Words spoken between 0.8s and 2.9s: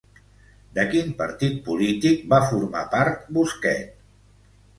quin partit polític va formar